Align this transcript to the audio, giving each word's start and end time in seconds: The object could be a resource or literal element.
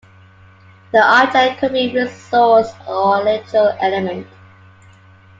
The 0.93 0.97
object 0.99 1.59
could 1.59 1.73
be 1.73 1.91
a 1.91 1.93
resource 2.05 2.71
or 2.87 3.23
literal 3.23 3.77
element. 3.79 4.25